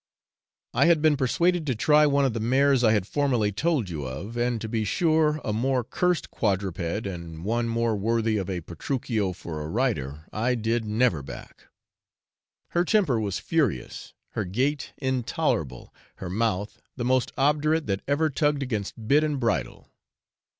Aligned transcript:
I 0.73 0.85
had 0.87 0.99
been 1.03 1.15
persuaded 1.15 1.67
to 1.67 1.75
try 1.75 2.07
one 2.07 2.25
of 2.25 2.33
the 2.33 2.39
mares 2.39 2.83
I 2.83 2.91
had 2.93 3.05
formerly 3.05 3.51
told 3.51 3.87
you 3.87 4.05
of, 4.07 4.35
and 4.35 4.59
to 4.59 4.67
be 4.67 4.83
sure 4.83 5.39
a 5.45 5.53
more 5.53 5.83
'curst' 5.83 6.31
quadruped, 6.31 7.05
and 7.05 7.45
one 7.45 7.67
more 7.69 7.95
worthy 7.95 8.37
of 8.37 8.49
a 8.49 8.61
Petruchio 8.61 9.31
for 9.31 9.61
a 9.61 9.67
rider 9.67 10.25
I 10.33 10.55
did 10.55 10.85
never 10.85 11.21
back. 11.21 11.67
Her 12.69 12.83
temper 12.83 13.19
was 13.19 13.37
furious, 13.37 14.15
her 14.31 14.43
gait 14.43 14.91
intolerable, 14.97 15.93
her 16.15 16.31
mouth, 16.31 16.81
the 16.95 17.05
most 17.05 17.31
obdurate 17.37 17.85
that 17.85 18.01
ever 18.07 18.31
tugged 18.31 18.63
against 18.63 19.07
bit 19.07 19.23
and 19.23 19.39
bridle. 19.39 19.87